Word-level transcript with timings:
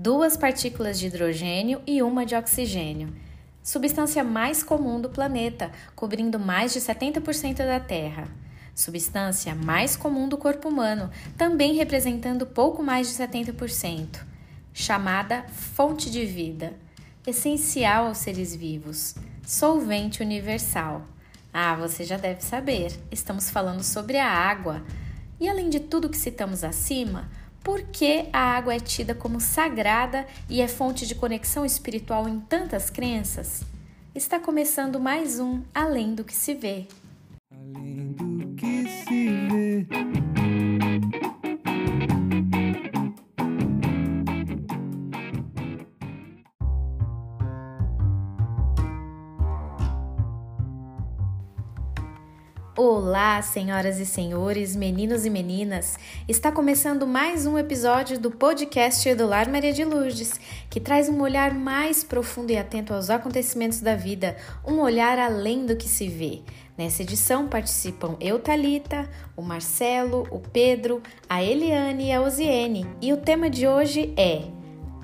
duas 0.00 0.34
partículas 0.34 0.98
de 0.98 1.08
hidrogênio 1.08 1.82
e 1.86 2.02
uma 2.02 2.24
de 2.24 2.34
oxigênio. 2.34 3.12
Substância 3.62 4.24
mais 4.24 4.62
comum 4.62 4.98
do 4.98 5.10
planeta, 5.10 5.70
cobrindo 5.94 6.38
mais 6.38 6.72
de 6.72 6.80
70% 6.80 7.58
da 7.58 7.78
Terra. 7.78 8.26
Substância 8.74 9.54
mais 9.54 9.96
comum 9.96 10.26
do 10.26 10.38
corpo 10.38 10.70
humano, 10.70 11.10
também 11.36 11.74
representando 11.74 12.46
pouco 12.46 12.82
mais 12.82 13.08
de 13.08 13.22
70%. 13.22 14.24
Chamada 14.72 15.44
fonte 15.50 16.10
de 16.10 16.24
vida, 16.24 16.72
essencial 17.26 18.06
aos 18.06 18.16
seres 18.16 18.56
vivos, 18.56 19.16
solvente 19.44 20.22
universal. 20.22 21.02
Ah, 21.52 21.76
você 21.76 22.04
já 22.04 22.16
deve 22.16 22.40
saber, 22.40 22.90
estamos 23.12 23.50
falando 23.50 23.82
sobre 23.82 24.16
a 24.16 24.26
água. 24.26 24.82
E 25.38 25.46
além 25.46 25.68
de 25.68 25.78
tudo 25.78 26.08
que 26.08 26.16
citamos 26.16 26.64
acima, 26.64 27.28
por 27.62 27.82
que 27.82 28.28
a 28.32 28.56
água 28.56 28.74
é 28.74 28.80
tida 28.80 29.14
como 29.14 29.40
sagrada 29.40 30.26
e 30.48 30.60
é 30.60 30.68
fonte 30.68 31.06
de 31.06 31.14
conexão 31.14 31.64
espiritual 31.64 32.28
em 32.28 32.40
tantas 32.40 32.88
crenças? 32.88 33.62
Está 34.14 34.40
começando 34.40 34.98
mais 34.98 35.38
um 35.38 35.62
Além 35.74 36.14
do 36.14 36.24
que 36.24 36.34
se 36.34 36.54
vê. 36.54 36.86
Olá, 53.20 53.42
senhoras 53.42 54.00
e 54.00 54.06
senhores, 54.06 54.74
meninos 54.74 55.26
e 55.26 55.30
meninas! 55.30 55.98
Está 56.26 56.50
começando 56.50 57.06
mais 57.06 57.44
um 57.44 57.58
episódio 57.58 58.18
do 58.18 58.30
podcast 58.30 59.14
do 59.14 59.26
Lar 59.26 59.46
Maria 59.46 59.74
de 59.74 59.84
Lourdes, 59.84 60.40
que 60.70 60.80
traz 60.80 61.06
um 61.06 61.20
olhar 61.20 61.52
mais 61.52 62.02
profundo 62.02 62.50
e 62.50 62.56
atento 62.56 62.94
aos 62.94 63.10
acontecimentos 63.10 63.82
da 63.82 63.94
vida, 63.94 64.38
um 64.66 64.80
olhar 64.80 65.18
além 65.18 65.66
do 65.66 65.76
que 65.76 65.86
se 65.86 66.08
vê. 66.08 66.40
Nessa 66.78 67.02
edição 67.02 67.46
participam 67.46 68.16
eu, 68.20 68.38
Talita, 68.38 69.06
o 69.36 69.42
Marcelo, 69.42 70.26
o 70.30 70.40
Pedro, 70.40 71.02
a 71.28 71.42
Eliane 71.44 72.06
e 72.06 72.12
a 72.12 72.22
Osiene, 72.22 72.86
e 73.02 73.12
o 73.12 73.18
tema 73.18 73.50
de 73.50 73.68
hoje 73.68 74.14
é 74.16 74.44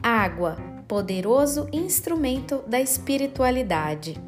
Água, 0.02 0.56
poderoso 0.88 1.68
instrumento 1.70 2.64
da 2.66 2.80
espiritualidade. 2.80 4.18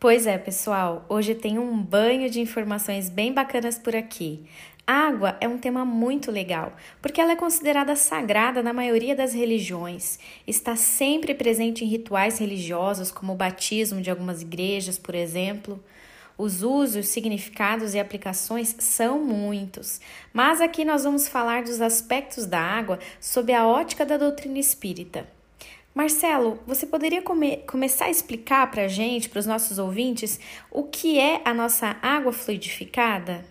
Pois 0.00 0.26
é, 0.26 0.38
pessoal, 0.38 1.04
hoje 1.10 1.34
tem 1.34 1.58
um 1.58 1.76
banho 1.76 2.30
de 2.30 2.40
informações 2.40 3.10
bem 3.10 3.34
bacanas 3.34 3.78
por 3.78 3.94
aqui. 3.94 4.42
água 4.86 5.36
é 5.42 5.46
um 5.46 5.58
tema 5.58 5.84
muito 5.84 6.30
legal, 6.30 6.72
porque 7.02 7.20
ela 7.20 7.32
é 7.32 7.36
considerada 7.36 7.94
sagrada 7.94 8.62
na 8.62 8.72
maioria 8.72 9.14
das 9.14 9.34
religiões. 9.34 10.18
Está 10.46 10.74
sempre 10.74 11.34
presente 11.34 11.84
em 11.84 11.86
rituais 11.86 12.38
religiosos, 12.38 13.10
como 13.10 13.34
o 13.34 13.36
batismo 13.36 14.00
de 14.00 14.10
algumas 14.10 14.40
igrejas, 14.40 14.98
por 14.98 15.14
exemplo. 15.14 15.78
Os 16.38 16.62
usos, 16.62 17.08
significados 17.08 17.92
e 17.92 18.00
aplicações 18.00 18.74
são 18.78 19.22
muitos, 19.22 20.00
mas 20.32 20.62
aqui 20.62 20.82
nós 20.82 21.04
vamos 21.04 21.28
falar 21.28 21.62
dos 21.62 21.82
aspectos 21.82 22.46
da 22.46 22.58
água 22.58 22.98
sob 23.20 23.52
a 23.52 23.66
ótica 23.66 24.06
da 24.06 24.16
doutrina 24.16 24.58
espírita. 24.58 25.28
Marcelo, 25.92 26.60
você 26.66 26.86
poderia 26.86 27.20
come 27.20 27.56
começar 27.66 28.04
a 28.04 28.10
explicar 28.10 28.70
para 28.70 28.84
a 28.84 28.88
gente, 28.88 29.28
para 29.28 29.40
os 29.40 29.46
nossos 29.46 29.76
ouvintes, 29.76 30.38
o 30.70 30.84
que 30.84 31.18
é 31.18 31.42
a 31.44 31.52
nossa 31.52 31.96
água 32.00 32.32
fluidificada? 32.32 33.44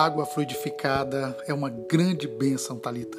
Água 0.00 0.24
fluidificada 0.24 1.36
é 1.46 1.52
uma 1.52 1.68
grande 1.68 2.26
bênção, 2.26 2.78
Talita. 2.78 3.18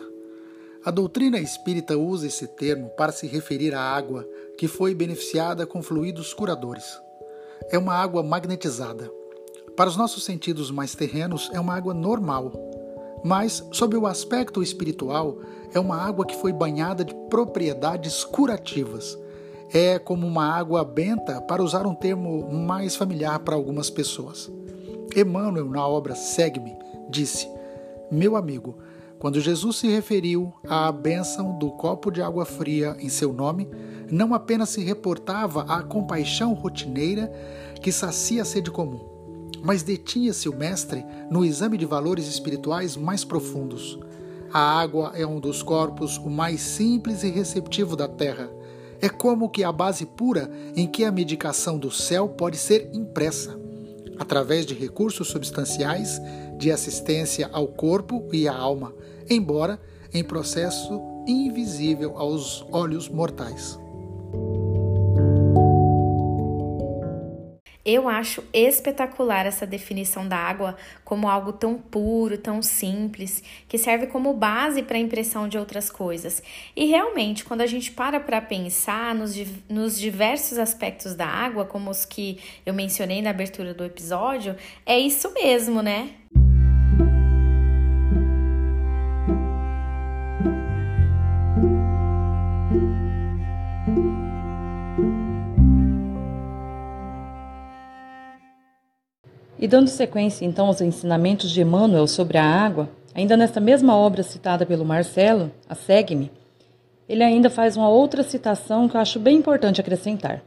A 0.84 0.90
doutrina 0.90 1.40
espírita 1.40 1.96
usa 1.98 2.28
esse 2.28 2.48
termo 2.48 2.90
para 2.90 3.12
se 3.12 3.28
referir 3.28 3.76
à 3.76 3.82
água 3.82 4.28
que 4.58 4.68
foi 4.68 4.96
beneficiada 4.96 5.68
com 5.68 5.84
fluidos 5.84 6.34
curadores. 6.34 7.00
É 7.70 7.78
uma 7.78 7.94
água 7.94 8.24
magnetizada 8.24 9.10
para 9.76 9.90
os 9.90 9.98
nossos 9.98 10.24
sentidos 10.24 10.72
mais 10.72 10.96
terrenos, 10.96 11.50
é 11.54 11.60
uma 11.60 11.76
água 11.76 11.94
normal, 11.94 12.54
mas, 13.26 13.68
sob 13.72 13.98
o 13.98 14.08
aspecto 14.08 14.64
espiritual, 14.64 15.40
é 15.74 15.80
uma 15.80 15.98
água 15.98 16.26
que 16.26 16.36
foi 16.38 16.54
banhada 16.54 17.04
de 17.04 17.14
propriedades 17.30 18.24
curativas. 18.24 19.18
É 19.74 20.00
como 20.00 20.26
uma 20.26 20.46
água 20.46 20.86
benta, 20.86 21.42
para 21.42 21.64
usar 21.64 21.86
um 21.86 21.94
termo 21.96 22.50
mais 22.54 22.96
familiar 22.96 23.40
para 23.40 23.56
algumas 23.56 23.90
pessoas. 23.90 24.50
Emmanuel, 25.14 25.66
na 25.66 25.86
obra 25.86 26.16
Segue-me, 26.16 26.78
disse: 27.10 27.50
Meu 28.10 28.38
amigo, 28.38 28.78
quando 29.20 29.42
Jesus 29.42 29.78
se 29.78 29.88
referiu 29.88 30.54
à 30.70 30.90
bênção 30.92 31.58
do 31.58 31.72
copo 31.72 32.12
de 32.12 32.22
água 32.22 32.46
fria 32.46 32.96
em 33.00 33.10
seu 33.10 33.34
nome, 33.34 33.68
não 34.10 34.34
apenas 34.34 34.70
se 34.70 34.84
reportava 34.84 35.64
à 35.64 35.82
compaixão 35.82 36.54
rotineira 36.54 37.30
que 37.82 37.92
sacia 37.92 38.44
a 38.44 38.46
sede 38.46 38.70
comum 38.72 39.15
mas 39.66 39.82
detinha-se 39.82 40.48
o 40.48 40.56
mestre 40.56 41.04
no 41.30 41.44
exame 41.44 41.76
de 41.76 41.88
valores 41.88 42.28
espirituais 42.28 42.96
mais 42.96 43.26
profundos. 43.26 43.98
A 44.54 44.60
água 44.80 45.12
é 45.16 45.26
um 45.26 45.40
dos 45.40 45.64
corpos 45.64 46.18
o 46.18 46.30
mais 46.30 46.62
simples 46.62 47.24
e 47.24 47.32
receptivo 47.32 47.96
da 47.96 48.08
terra. 48.08 48.48
É 49.02 49.10
como 49.10 49.50
que 49.50 49.64
a 49.64 49.72
base 49.72 50.06
pura 50.06 50.50
em 50.76 50.86
que 50.88 51.04
a 51.04 51.12
medicação 51.12 51.80
do 51.80 51.90
céu 51.90 52.30
pode 52.30 52.58
ser 52.58 52.92
impressa, 52.94 53.60
através 54.20 54.68
de 54.68 54.76
recursos 54.76 55.28
substanciais 55.28 56.22
de 56.58 56.72
assistência 56.72 57.50
ao 57.52 57.68
corpo 57.68 58.24
e 58.32 58.48
à 58.48 58.56
alma, 58.56 58.94
embora 59.28 59.82
em 60.14 60.24
processo 60.24 61.02
invisível 61.28 62.18
aos 62.18 62.64
olhos 62.72 63.10
mortais. 63.10 63.80
Eu 67.86 68.10
acho 68.10 68.44
espetacular 68.52 69.46
essa 69.46 69.68
definição 69.68 70.28
da 70.28 70.38
água 70.38 70.76
como 71.04 71.30
algo 71.30 71.54
tão 71.54 71.78
puro, 71.78 72.36
tão 72.36 72.62
simples, 72.62 73.44
que 73.68 73.78
serve 73.78 74.08
como 74.08 74.34
base 74.34 74.82
para 74.82 74.98
a 74.98 75.00
impressão 75.00 75.48
de 75.48 75.58
outras 75.58 75.92
coisas. 75.92 76.42
E 76.76 76.86
realmente, 76.86 77.46
quando 77.46 77.62
a 77.62 77.68
gente 77.68 77.92
para 77.92 78.20
para 78.20 78.42
pensar 78.42 79.14
nos, 79.14 79.36
nos 79.70 80.00
diversos 80.00 80.58
aspectos 80.58 81.14
da 81.14 81.28
água, 81.28 81.64
como 81.64 81.92
os 81.92 82.06
que 82.06 82.40
eu 82.66 82.74
mencionei 82.74 83.22
na 83.22 83.30
abertura 83.30 83.72
do 83.72 83.86
episódio, 83.86 84.56
é 84.84 84.98
isso 84.98 85.32
mesmo, 85.34 85.84
né? 85.84 86.10
E 99.66 99.68
dando 99.68 99.88
sequência 99.88 100.46
então 100.46 100.68
aos 100.68 100.80
ensinamentos 100.80 101.50
de 101.50 101.60
Emmanuel 101.60 102.06
sobre 102.06 102.38
a 102.38 102.46
água, 102.46 102.88
ainda 103.16 103.36
nesta 103.36 103.60
mesma 103.60 103.98
obra 103.98 104.22
citada 104.22 104.64
pelo 104.64 104.86
Marcelo, 104.86 105.52
a 105.68 105.74
Segue-me, 105.74 106.32
ele 107.10 107.24
ainda 107.24 107.50
faz 107.50 107.76
uma 107.76 107.90
outra 107.90 108.22
citação 108.22 108.88
que 108.88 108.96
eu 108.96 109.02
acho 109.02 109.20
bem 109.20 109.38
importante 109.38 109.82
acrescentar. 109.82 110.44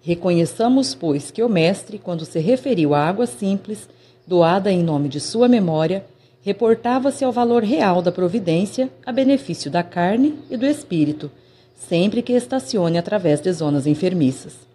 Reconheçamos, 0.00 0.94
pois, 0.94 1.30
que 1.30 1.42
o 1.42 1.50
Mestre, 1.50 1.98
quando 1.98 2.24
se 2.24 2.38
referiu 2.38 2.94
à 2.94 3.06
água 3.06 3.26
simples, 3.26 3.90
doada 4.26 4.72
em 4.72 4.82
nome 4.82 5.10
de 5.10 5.20
sua 5.20 5.48
memória, 5.48 6.06
reportava-se 6.40 7.26
ao 7.26 7.32
valor 7.32 7.62
real 7.62 8.00
da 8.00 8.10
providência 8.10 8.88
a 9.04 9.12
benefício 9.12 9.70
da 9.70 9.82
carne 9.82 10.34
e 10.48 10.56
do 10.56 10.64
espírito, 10.64 11.30
sempre 11.74 12.22
que 12.22 12.32
estacione 12.32 12.96
através 12.96 13.38
de 13.38 13.52
zonas 13.52 13.86
enfermiças. 13.86 14.65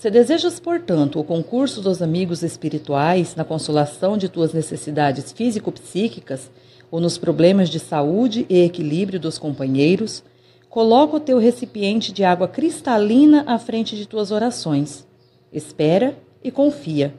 Se 0.00 0.10
desejas, 0.10 0.58
portanto, 0.58 1.20
o 1.20 1.24
concurso 1.24 1.82
dos 1.82 2.00
amigos 2.00 2.42
espirituais 2.42 3.36
na 3.36 3.44
consolação 3.44 4.16
de 4.16 4.30
tuas 4.30 4.54
necessidades 4.54 5.30
físico-psíquicas 5.30 6.50
ou 6.90 7.02
nos 7.02 7.18
problemas 7.18 7.68
de 7.68 7.78
saúde 7.78 8.46
e 8.48 8.64
equilíbrio 8.64 9.20
dos 9.20 9.36
companheiros, 9.36 10.24
coloca 10.70 11.16
o 11.16 11.20
teu 11.20 11.36
recipiente 11.36 12.12
de 12.12 12.24
água 12.24 12.48
cristalina 12.48 13.44
à 13.46 13.58
frente 13.58 13.94
de 13.94 14.08
tuas 14.08 14.30
orações. 14.30 15.06
Espera 15.52 16.16
e 16.42 16.50
confia. 16.50 17.12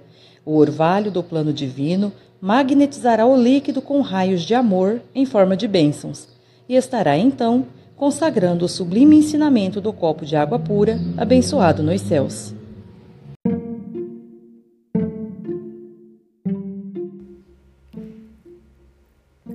O 0.44 0.58
orvalho 0.58 1.12
do 1.12 1.22
plano 1.22 1.54
divino 1.54 2.12
magnetizará 2.42 3.28
o 3.28 3.38
líquido 3.38 3.80
com 3.80 4.02
raios 4.02 4.42
de 4.42 4.56
amor 4.56 5.04
em 5.14 5.24
forma 5.24 5.56
de 5.56 5.68
bênçãos 5.68 6.28
e 6.68 6.76
estará 6.76 7.16
então 7.16 7.68
consagrando 7.96 8.66
o 8.66 8.68
sublime 8.68 9.18
ensinamento 9.18 9.80
do 9.80 9.94
copo 9.94 10.26
de 10.26 10.36
água 10.36 10.58
pura 10.58 11.00
abençoado 11.16 11.84
nos 11.84 12.02
céus. 12.02 12.60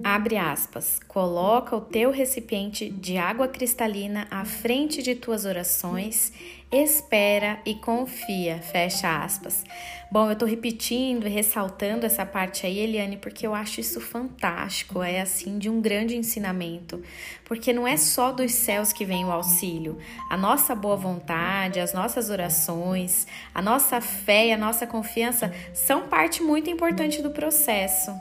Abre 0.07 0.37
aspas, 0.37 1.01
coloca 1.09 1.75
o 1.75 1.81
teu 1.81 2.13
recipiente 2.13 2.89
de 2.89 3.17
água 3.17 3.49
cristalina 3.49 4.29
à 4.31 4.45
frente 4.45 5.03
de 5.03 5.17
tuas 5.17 5.45
orações, 5.45 6.33
espera 6.71 7.61
e 7.65 7.75
confia, 7.75 8.59
fecha 8.59 9.23
aspas. 9.23 9.65
Bom, 10.11 10.27
eu 10.27 10.35
estou 10.35 10.49
repetindo 10.49 11.27
e 11.27 11.31
ressaltando 11.31 12.07
essa 12.07 12.25
parte 12.25 12.65
aí, 12.65 12.79
Eliane, 12.79 13.17
porque 13.17 13.45
eu 13.45 13.55
acho 13.55 13.81
isso 13.81 14.01
fantástico, 14.01 15.03
é 15.03 15.21
assim 15.21 15.59
de 15.59 15.69
um 15.69 15.81
grande 15.81 16.17
ensinamento, 16.17 17.03
porque 17.45 17.73
não 17.73 17.89
é 17.89 17.97
só 17.97 18.31
dos 18.31 18.53
céus 18.53 18.93
que 18.93 19.05
vem 19.05 19.25
o 19.25 19.33
auxílio, 19.33 19.99
a 20.31 20.37
nossa 20.37 20.77
boa 20.77 20.97
vontade, 20.97 21.81
as 21.81 21.93
nossas 21.93 22.31
orações, 22.31 23.27
a 23.53 23.61
nossa 23.61 24.01
fé 24.01 24.47
e 24.47 24.53
a 24.53 24.57
nossa 24.57 24.87
confiança 24.87 25.53
são 25.75 26.07
parte 26.07 26.41
muito 26.41 26.71
importante 26.71 27.21
do 27.21 27.31
processo. 27.31 28.13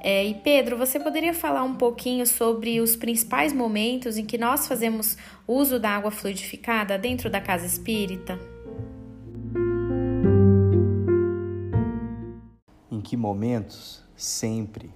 É, 0.00 0.24
e 0.24 0.34
Pedro, 0.34 0.76
você 0.76 0.98
poderia 0.98 1.34
falar 1.34 1.62
um 1.62 1.74
pouquinho 1.74 2.26
sobre 2.26 2.80
os 2.80 2.96
principais 2.96 3.52
momentos 3.52 4.16
em 4.16 4.24
que 4.24 4.38
nós 4.38 4.66
fazemos 4.66 5.16
uso 5.46 5.78
da 5.78 5.90
água 5.90 6.10
fluidificada 6.10 6.98
dentro 6.98 7.30
da 7.30 7.40
casa 7.40 7.66
espírita? 7.66 7.87
Em 12.90 13.00
que 13.00 13.16
momentos? 13.16 14.04
Sempre. 14.14 14.92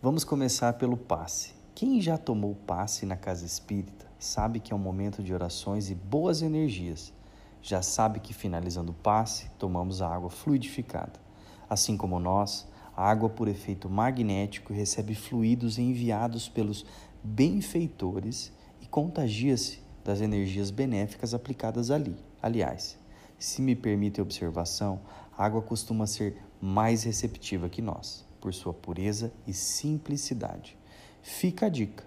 Vamos 0.00 0.24
começar 0.24 0.72
pelo 0.78 0.96
passe. 0.96 1.52
Quem 1.74 2.00
já 2.00 2.16
tomou 2.16 2.54
passe 2.54 3.04
na 3.04 3.18
casa 3.18 3.44
espírita 3.44 4.06
sabe 4.18 4.60
que 4.60 4.72
é 4.72 4.76
um 4.76 4.78
momento 4.78 5.22
de 5.22 5.34
orações 5.34 5.90
e 5.90 5.94
boas 5.94 6.40
energias. 6.40 7.12
Já 7.60 7.82
sabe 7.82 8.18
que 8.18 8.32
finalizando 8.32 8.92
o 8.92 8.94
passe, 8.94 9.50
tomamos 9.58 10.00
a 10.00 10.08
água 10.08 10.30
fluidificada. 10.30 11.20
Assim 11.68 11.98
como 11.98 12.18
nós, 12.18 12.66
a 12.96 13.06
água, 13.10 13.28
por 13.28 13.46
efeito 13.46 13.90
magnético, 13.90 14.72
recebe 14.72 15.14
fluidos 15.14 15.78
enviados 15.78 16.48
pelos 16.48 16.86
benfeitores 17.22 18.50
e 18.80 18.86
contagia-se 18.86 19.86
das 20.08 20.22
energias 20.22 20.70
benéficas 20.70 21.34
aplicadas 21.34 21.90
ali. 21.90 22.16
Aliás, 22.40 22.96
se 23.38 23.60
me 23.60 23.76
permite 23.76 24.18
a 24.18 24.22
observação, 24.22 25.00
a 25.36 25.44
água 25.44 25.60
costuma 25.60 26.06
ser 26.06 26.42
mais 26.58 27.02
receptiva 27.02 27.68
que 27.68 27.82
nós, 27.82 28.24
por 28.40 28.54
sua 28.54 28.72
pureza 28.72 29.30
e 29.46 29.52
simplicidade. 29.52 30.78
Fica 31.20 31.66
a 31.66 31.68
dica. 31.68 32.04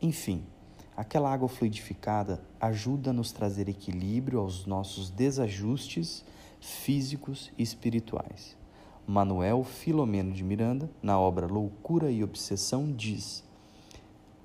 Enfim, 0.00 0.44
aquela 0.96 1.28
água 1.32 1.48
fluidificada 1.48 2.40
ajuda 2.60 3.10
a 3.10 3.12
nos 3.12 3.32
trazer 3.32 3.68
equilíbrio 3.68 4.38
aos 4.38 4.64
nossos 4.64 5.10
desajustes 5.10 6.24
físicos 6.60 7.50
e 7.58 7.64
espirituais. 7.64 8.56
Manuel 9.04 9.64
Filomeno 9.64 10.32
de 10.32 10.44
Miranda, 10.44 10.88
na 11.02 11.18
obra 11.18 11.48
Loucura 11.48 12.12
e 12.12 12.22
Obsessão, 12.22 12.92
diz: 12.92 13.42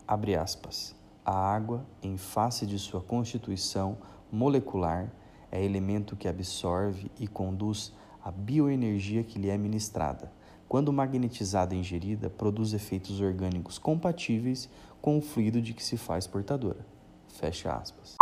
abre 0.08 0.36
aspas, 0.36 0.96
a 1.26 1.34
água, 1.34 1.84
em 2.04 2.18
face 2.18 2.66
de 2.66 2.78
sua 2.78 3.02
constituição 3.02 3.98
molecular, 4.32 5.12
é 5.52 5.64
elemento 5.64 6.16
que 6.16 6.28
absorve 6.28 7.10
e 7.20 7.28
conduz 7.28 7.92
a 8.24 8.30
bioenergia 8.32 9.24
que 9.24 9.40
lhe 9.40 9.50
é 9.50 9.58
ministrada. 9.58 10.32
Quando 10.68 10.94
magnetizada 10.94 11.74
e 11.74 11.80
ingerida, 11.80 12.30
produz 12.30 12.74
efeitos 12.74 13.22
orgânicos 13.22 13.78
compatíveis 13.78 14.70
com 15.02 15.18
o 15.18 15.22
fluido 15.22 15.62
de 15.62 15.74
que 15.74 15.84
se 15.84 15.98
faz 15.98 16.28
portadora. 16.28 16.86
Fecha 17.28 17.74
aspas. 17.74 18.16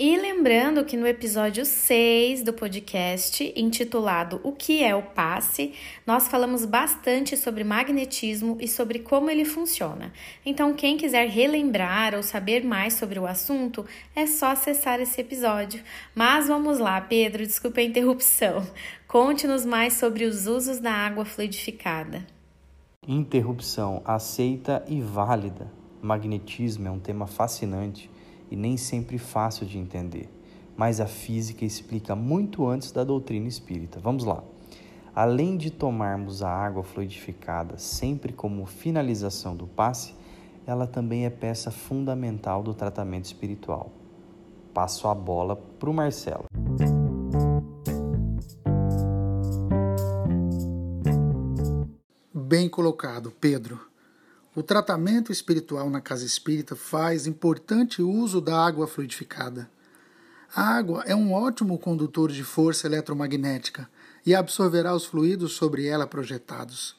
E 0.00 0.16
lembrando 0.16 0.84
que 0.84 0.96
no 0.96 1.08
episódio 1.08 1.66
6 1.66 2.44
do 2.44 2.52
podcast, 2.52 3.52
intitulado 3.56 4.40
O 4.44 4.52
que 4.52 4.84
é 4.84 4.94
o 4.94 5.02
passe, 5.02 5.72
nós 6.06 6.28
falamos 6.28 6.64
bastante 6.64 7.36
sobre 7.36 7.64
magnetismo 7.64 8.56
e 8.60 8.68
sobre 8.68 9.00
como 9.00 9.28
ele 9.28 9.44
funciona. 9.44 10.12
Então, 10.46 10.72
quem 10.72 10.96
quiser 10.96 11.28
relembrar 11.28 12.14
ou 12.14 12.22
saber 12.22 12.64
mais 12.64 12.94
sobre 12.94 13.18
o 13.18 13.26
assunto, 13.26 13.84
é 14.14 14.24
só 14.24 14.52
acessar 14.52 15.00
esse 15.00 15.20
episódio. 15.20 15.82
Mas 16.14 16.46
vamos 16.46 16.78
lá, 16.78 17.00
Pedro, 17.00 17.44
desculpe 17.44 17.80
a 17.80 17.84
interrupção. 17.84 18.64
Conte-nos 19.08 19.66
mais 19.66 19.94
sobre 19.94 20.26
os 20.26 20.46
usos 20.46 20.78
da 20.78 20.92
água 20.92 21.24
fluidificada. 21.24 22.24
Interrupção 23.04 24.00
aceita 24.04 24.84
e 24.86 25.00
válida. 25.00 25.68
Magnetismo 26.00 26.86
é 26.86 26.90
um 26.92 27.00
tema 27.00 27.26
fascinante 27.26 28.08
e 28.50 28.56
nem 28.56 28.76
sempre 28.76 29.18
fácil 29.18 29.66
de 29.66 29.78
entender, 29.78 30.28
mas 30.76 31.00
a 31.00 31.06
física 31.06 31.64
explica 31.64 32.14
muito 32.14 32.66
antes 32.66 32.92
da 32.92 33.04
doutrina 33.04 33.48
espírita. 33.48 33.98
Vamos 34.00 34.24
lá. 34.24 34.42
Além 35.14 35.56
de 35.56 35.70
tomarmos 35.70 36.42
a 36.42 36.48
água 36.48 36.84
fluidificada 36.84 37.76
sempre 37.76 38.32
como 38.32 38.64
finalização 38.66 39.56
do 39.56 39.66
passe, 39.66 40.14
ela 40.66 40.86
também 40.86 41.24
é 41.24 41.30
peça 41.30 41.70
fundamental 41.70 42.62
do 42.62 42.74
tratamento 42.74 43.24
espiritual. 43.24 43.90
Passo 44.72 45.08
a 45.08 45.14
bola 45.14 45.56
para 45.56 45.90
o 45.90 45.94
Marcelo. 45.94 46.44
Bem 52.32 52.68
colocado, 52.68 53.30
Pedro. 53.30 53.80
O 54.58 54.62
tratamento 54.64 55.30
espiritual 55.30 55.88
na 55.88 56.00
casa 56.00 56.26
espírita 56.26 56.74
faz 56.74 57.28
importante 57.28 58.02
uso 58.02 58.40
da 58.40 58.58
água 58.58 58.88
fluidificada. 58.88 59.70
A 60.52 60.76
água 60.76 61.04
é 61.06 61.14
um 61.14 61.32
ótimo 61.32 61.78
condutor 61.78 62.32
de 62.32 62.42
força 62.42 62.88
eletromagnética 62.88 63.88
e 64.26 64.34
absorverá 64.34 64.92
os 64.96 65.04
fluidos 65.04 65.52
sobre 65.52 65.86
ela 65.86 66.08
projetados. 66.08 66.96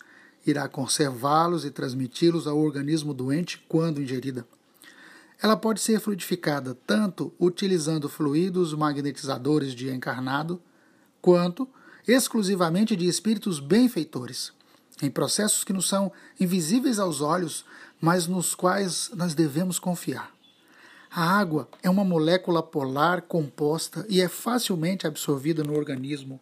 Irá 0.47 0.69
conservá-los 0.69 1.65
e 1.65 1.69
transmiti-los 1.69 2.47
ao 2.47 2.57
organismo 2.57 3.13
doente 3.13 3.61
quando 3.67 4.01
ingerida. 4.01 4.47
Ela 5.43 5.57
pode 5.57 5.81
ser 5.81 5.99
fluidificada 5.99 6.77
tanto 6.87 7.33
utilizando 7.37 8.07
fluidos 8.07 8.73
magnetizadores 8.73 9.75
de 9.75 9.89
encarnado, 9.89 10.61
quanto 11.21 11.67
exclusivamente 12.07 12.95
de 12.95 13.05
espíritos 13.05 13.59
benfeitores 13.59 14.57
em 15.01 15.09
processos 15.09 15.63
que 15.63 15.73
nos 15.73 15.87
são 15.87 16.11
invisíveis 16.39 16.99
aos 16.99 17.21
olhos, 17.21 17.65
mas 18.01 18.27
nos 18.27 18.55
quais 18.55 19.09
nós 19.13 19.33
devemos 19.33 19.79
confiar. 19.79 20.31
A 21.11 21.39
água 21.39 21.67
é 21.81 21.89
uma 21.89 22.03
molécula 22.03 22.61
polar 22.61 23.23
composta 23.23 24.05
e 24.07 24.21
é 24.21 24.27
facilmente 24.27 25.07
absorvida 25.07 25.63
no 25.63 25.75
organismo. 25.75 26.39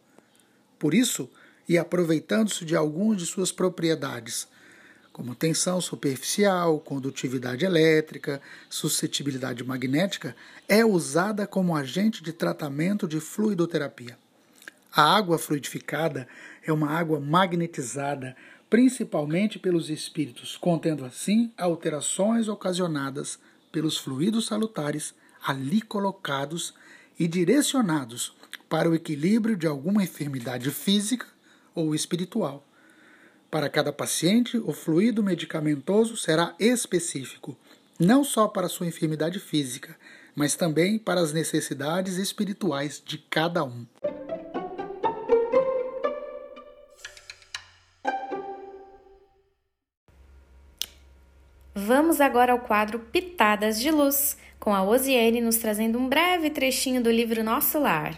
Por 0.77 0.94
isso, 0.94 1.30
e 1.68 1.77
aproveitando-se 1.77 2.65
de 2.65 2.75
algumas 2.75 3.18
de 3.18 3.25
suas 3.25 3.51
propriedades, 3.51 4.48
como 5.12 5.33
tensão 5.33 5.81
superficial, 5.81 6.80
condutividade 6.80 7.65
elétrica, 7.65 8.40
suscetibilidade 8.69 9.64
magnética, 9.64 10.35
é 10.68 10.85
usada 10.85 11.47
como 11.47 11.76
agente 11.76 12.21
de 12.21 12.31
tratamento 12.31 13.07
de 13.07 13.19
fluidoterapia. 13.19 14.18
A 14.94 15.16
água 15.16 15.40
fluidificada 15.40 16.28
é 16.68 16.74
uma 16.74 16.92
água 16.92 17.19
magnetizada, 17.19 18.36
principalmente 18.69 19.57
pelos 19.57 19.90
espíritos, 19.90 20.57
contendo 20.57 21.06
assim 21.06 21.52
alterações 21.57 22.47
ocasionadas 22.47 23.40
pelos 23.71 23.97
fluidos 23.97 24.47
salutares 24.47 25.16
ali 25.42 25.81
colocados 25.81 26.74
e 27.18 27.28
direcionados 27.28 28.36
para 28.68 28.90
o 28.90 28.94
equilíbrio 28.94 29.56
de 29.56 29.66
alguma 29.66 30.04
enfermidade 30.04 30.69
física 30.71 31.26
ou 31.74 31.95
espiritual. 31.95 32.66
Para 33.50 33.69
cada 33.69 33.94
paciente, 33.94 34.57
o 34.57 34.74
fluido 34.74 35.24
medicamentoso 35.24 36.18
será 36.18 36.54
específico, 36.59 37.57
não 37.97 38.24
só 38.24 38.47
para 38.47 38.68
sua 38.68 38.88
enfermidade 38.88 39.40
física, 39.40 39.95
mas 40.36 40.56
também 40.56 41.00
para 41.00 41.21
as 41.21 41.31
necessidades 41.31 42.18
espirituais 42.18 43.02
de 43.04 43.18
cada 43.18 43.64
um. 43.64 43.86
Vamos 51.80 52.19
agora 52.19 52.54
ao 52.54 52.57
quadro 52.57 52.98
Pitadas 52.98 53.80
de 53.80 53.92
Luz, 53.92 54.36
com 54.60 54.74
a 54.74 54.81
Osiane 54.81 55.40
nos 55.40 55.57
trazendo 55.57 56.00
um 56.00 56.10
breve 56.10 56.50
trechinho 56.50 57.04
do 57.04 57.12
livro 57.12 57.44
Nosso 57.44 57.80
Lar. 57.80 58.18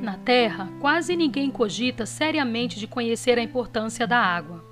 Na 0.00 0.16
Terra, 0.24 0.70
quase 0.80 1.16
ninguém 1.16 1.50
cogita 1.50 2.06
seriamente 2.06 2.78
de 2.78 2.86
conhecer 2.86 3.36
a 3.36 3.42
importância 3.42 4.06
da 4.06 4.18
água. 4.18 4.64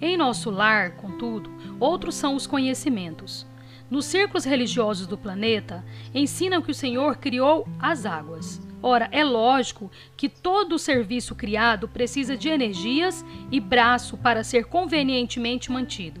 Em 0.00 0.16
nosso 0.16 0.48
lar, 0.48 0.92
contudo, 0.92 1.50
outros 1.78 2.14
são 2.14 2.34
os 2.34 2.46
conhecimentos. 2.46 3.46
Nos 3.90 4.06
círculos 4.06 4.46
religiosos 4.46 5.06
do 5.06 5.18
planeta, 5.18 5.84
ensinam 6.14 6.62
que 6.62 6.70
o 6.70 6.74
Senhor 6.74 7.18
criou 7.18 7.68
as 7.78 8.06
águas. 8.06 8.65
Ora, 8.82 9.08
é 9.10 9.24
lógico 9.24 9.90
que 10.16 10.28
todo 10.28 10.78
serviço 10.78 11.34
criado 11.34 11.88
precisa 11.88 12.36
de 12.36 12.48
energias 12.48 13.24
e 13.50 13.58
braço 13.58 14.16
para 14.16 14.44
ser 14.44 14.66
convenientemente 14.66 15.70
mantido. 15.70 16.20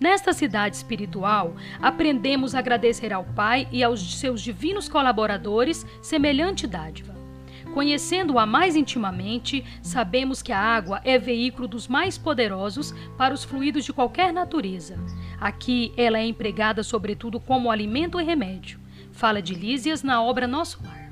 Nesta 0.00 0.32
cidade 0.32 0.76
espiritual, 0.76 1.54
aprendemos 1.80 2.54
a 2.54 2.58
agradecer 2.58 3.12
ao 3.12 3.24
Pai 3.24 3.68
e 3.70 3.82
aos 3.82 4.18
seus 4.18 4.42
divinos 4.42 4.88
colaboradores 4.88 5.86
semelhante 6.02 6.66
dádiva. 6.66 7.14
Conhecendo-a 7.72 8.46
mais 8.46 8.76
intimamente, 8.76 9.64
sabemos 9.82 10.42
que 10.42 10.52
a 10.52 10.60
água 10.60 11.00
é 11.04 11.18
veículo 11.18 11.66
dos 11.66 11.88
mais 11.88 12.16
poderosos 12.16 12.94
para 13.16 13.34
os 13.34 13.42
fluidos 13.42 13.84
de 13.84 13.92
qualquer 13.92 14.32
natureza. 14.32 14.96
Aqui 15.40 15.92
ela 15.96 16.18
é 16.18 16.24
empregada 16.24 16.82
sobretudo 16.82 17.40
como 17.40 17.70
alimento 17.70 18.20
e 18.20 18.24
remédio. 18.24 18.78
Fala 19.10 19.42
de 19.42 19.54
Lísias 19.54 20.02
na 20.02 20.22
obra 20.22 20.46
Nosso 20.46 20.80
Lar. 20.84 21.03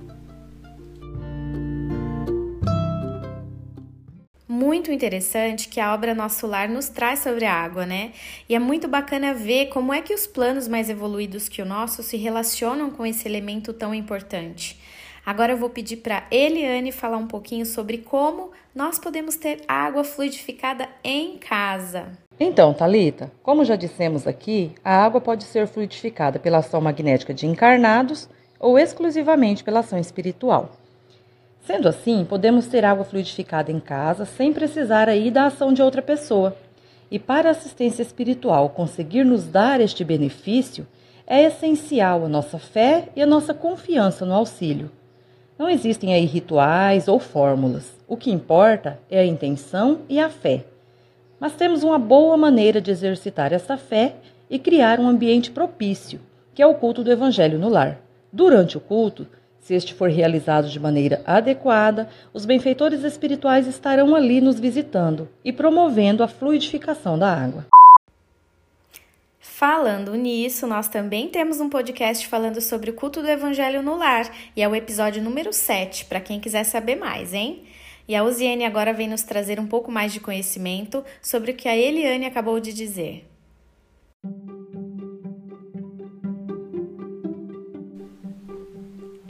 Muito 4.52 4.92
interessante 4.92 5.66
que 5.66 5.80
a 5.80 5.94
obra 5.94 6.14
Nosso 6.14 6.46
Lar 6.46 6.68
nos 6.68 6.90
traz 6.90 7.20
sobre 7.20 7.46
a 7.46 7.54
água, 7.54 7.86
né? 7.86 8.12
E 8.46 8.54
é 8.54 8.58
muito 8.58 8.86
bacana 8.86 9.32
ver 9.32 9.70
como 9.70 9.94
é 9.94 10.02
que 10.02 10.12
os 10.12 10.26
planos 10.26 10.68
mais 10.68 10.90
evoluídos 10.90 11.48
que 11.48 11.62
o 11.62 11.64
nosso 11.64 12.02
se 12.02 12.18
relacionam 12.18 12.90
com 12.90 13.06
esse 13.06 13.26
elemento 13.26 13.72
tão 13.72 13.94
importante. 13.94 14.78
Agora 15.24 15.52
eu 15.52 15.56
vou 15.56 15.70
pedir 15.70 15.98
para 15.98 16.26
Eliane 16.30 16.92
falar 16.92 17.16
um 17.16 17.26
pouquinho 17.26 17.64
sobre 17.64 17.96
como 17.96 18.50
nós 18.74 18.98
podemos 18.98 19.36
ter 19.36 19.62
água 19.66 20.04
fluidificada 20.04 20.86
em 21.02 21.38
casa. 21.38 22.12
Então, 22.38 22.74
Talita, 22.74 23.32
como 23.42 23.64
já 23.64 23.74
dissemos 23.74 24.26
aqui, 24.26 24.72
a 24.84 25.02
água 25.02 25.20
pode 25.20 25.44
ser 25.44 25.66
fluidificada 25.66 26.38
pela 26.38 26.58
ação 26.58 26.80
magnética 26.80 27.32
de 27.32 27.46
encarnados 27.46 28.28
ou 28.60 28.78
exclusivamente 28.78 29.64
pela 29.64 29.80
ação 29.80 29.98
espiritual. 29.98 30.81
Sendo 31.62 31.88
assim, 31.88 32.24
podemos 32.24 32.66
ter 32.66 32.84
água 32.84 33.04
fluidificada 33.04 33.70
em 33.70 33.78
casa 33.78 34.24
sem 34.24 34.52
precisar 34.52 35.08
aí 35.08 35.30
da 35.30 35.46
ação 35.46 35.72
de 35.72 35.80
outra 35.80 36.02
pessoa. 36.02 36.56
E 37.08 37.20
para 37.20 37.48
a 37.48 37.52
assistência 37.52 38.02
espiritual 38.02 38.70
conseguir 38.70 39.24
nos 39.24 39.46
dar 39.46 39.80
este 39.80 40.02
benefício, 40.02 40.86
é 41.24 41.44
essencial 41.44 42.24
a 42.24 42.28
nossa 42.28 42.58
fé 42.58 43.10
e 43.14 43.22
a 43.22 43.26
nossa 43.26 43.54
confiança 43.54 44.26
no 44.26 44.34
auxílio. 44.34 44.90
Não 45.56 45.68
existem 45.68 46.12
aí 46.12 46.24
rituais 46.24 47.06
ou 47.06 47.20
fórmulas. 47.20 47.92
O 48.08 48.16
que 48.16 48.32
importa 48.32 48.98
é 49.08 49.20
a 49.20 49.26
intenção 49.26 50.00
e 50.08 50.18
a 50.18 50.28
fé. 50.28 50.64
Mas 51.38 51.52
temos 51.52 51.84
uma 51.84 51.98
boa 51.98 52.36
maneira 52.36 52.80
de 52.80 52.90
exercitar 52.90 53.52
essa 53.52 53.76
fé 53.76 54.16
e 54.50 54.58
criar 54.58 54.98
um 54.98 55.06
ambiente 55.06 55.52
propício, 55.52 56.20
que 56.54 56.60
é 56.60 56.66
o 56.66 56.74
culto 56.74 57.04
do 57.04 57.12
Evangelho 57.12 57.58
no 57.58 57.68
lar. 57.68 58.00
Durante 58.32 58.76
o 58.76 58.80
culto, 58.80 59.28
se 59.62 59.74
este 59.74 59.94
for 59.94 60.10
realizado 60.10 60.68
de 60.68 60.80
maneira 60.80 61.22
adequada, 61.24 62.08
os 62.34 62.44
benfeitores 62.44 63.04
espirituais 63.04 63.68
estarão 63.68 64.14
ali 64.14 64.40
nos 64.40 64.58
visitando 64.58 65.28
e 65.44 65.52
promovendo 65.52 66.24
a 66.24 66.28
fluidificação 66.28 67.16
da 67.16 67.32
água. 67.32 67.66
Falando 69.38 70.16
nisso, 70.16 70.66
nós 70.66 70.88
também 70.88 71.28
temos 71.28 71.60
um 71.60 71.68
podcast 71.68 72.26
falando 72.26 72.60
sobre 72.60 72.90
o 72.90 72.94
culto 72.94 73.22
do 73.22 73.28
Evangelho 73.28 73.84
no 73.84 73.96
lar, 73.96 74.28
e 74.56 74.62
é 74.62 74.68
o 74.68 74.74
episódio 74.74 75.22
número 75.22 75.52
7, 75.52 76.06
para 76.06 76.20
quem 76.20 76.40
quiser 76.40 76.64
saber 76.64 76.96
mais, 76.96 77.32
hein? 77.32 77.62
E 78.08 78.16
a 78.16 78.24
Uziene 78.24 78.64
agora 78.64 78.92
vem 78.92 79.08
nos 79.08 79.22
trazer 79.22 79.60
um 79.60 79.66
pouco 79.68 79.92
mais 79.92 80.12
de 80.12 80.18
conhecimento 80.18 81.04
sobre 81.22 81.52
o 81.52 81.54
que 81.54 81.68
a 81.68 81.76
Eliane 81.76 82.26
acabou 82.26 82.58
de 82.58 82.72
dizer. 82.72 83.31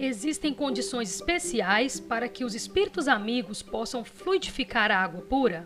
Existem 0.03 0.53
condições 0.53 1.15
especiais 1.15 2.01
para 2.01 2.29
que 2.29 2.45
os 2.45 2.57
espíritos 2.57 3.07
amigos 3.07 3.63
possam 3.63 4.05
fluidificar 4.05 4.91
a 4.91 4.99
água 4.99 5.23
pura, 5.23 5.65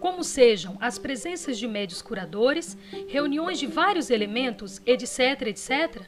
como 0.00 0.24
sejam 0.24 0.78
as 0.80 0.98
presenças 0.98 1.58
de 1.58 1.68
médios 1.68 2.00
curadores, 2.00 2.74
reuniões 3.06 3.58
de 3.58 3.66
vários 3.66 4.08
elementos, 4.08 4.80
etc, 4.86 5.42
etc. 5.48 6.06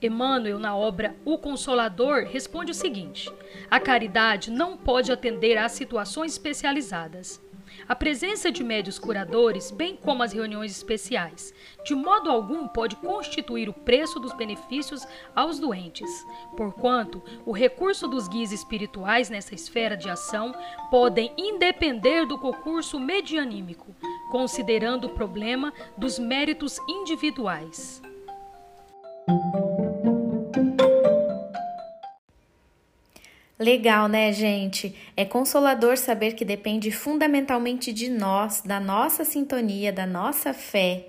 Emmanuel, 0.00 0.58
na 0.58 0.74
obra 0.74 1.14
O 1.22 1.36
Consolador, 1.36 2.24
responde 2.24 2.70
o 2.70 2.74
seguinte: 2.74 3.30
a 3.70 3.78
caridade 3.78 4.50
não 4.50 4.74
pode 4.74 5.12
atender 5.12 5.58
às 5.58 5.72
situações 5.72 6.32
especializadas. 6.32 7.42
A 7.88 7.94
presença 7.94 8.50
de 8.50 8.62
médios 8.62 8.98
curadores, 8.98 9.70
bem 9.70 9.96
como 9.96 10.22
as 10.22 10.32
reuniões 10.32 10.72
especiais, 10.72 11.52
de 11.84 11.94
modo 11.94 12.30
algum 12.30 12.68
pode 12.68 12.96
constituir 12.96 13.68
o 13.68 13.72
preço 13.72 14.20
dos 14.20 14.32
benefícios 14.32 15.06
aos 15.34 15.58
doentes, 15.58 16.10
porquanto 16.56 17.22
o 17.44 17.52
recurso 17.52 18.06
dos 18.06 18.28
guias 18.28 18.52
espirituais 18.52 19.28
nessa 19.28 19.54
esfera 19.54 19.96
de 19.96 20.08
ação 20.08 20.54
podem 20.90 21.32
independer 21.36 22.26
do 22.26 22.38
concurso 22.38 22.98
medianímico, 22.98 23.94
considerando 24.30 25.06
o 25.06 25.14
problema 25.14 25.72
dos 25.96 26.18
méritos 26.18 26.78
individuais. 26.88 28.00
Legal, 33.62 34.08
né, 34.08 34.32
gente? 34.32 34.92
É 35.16 35.24
consolador 35.24 35.96
saber 35.96 36.32
que 36.34 36.44
depende 36.44 36.90
fundamentalmente 36.90 37.92
de 37.92 38.10
nós, 38.10 38.60
da 38.60 38.80
nossa 38.80 39.24
sintonia, 39.24 39.92
da 39.92 40.04
nossa 40.04 40.52
fé. 40.52 41.06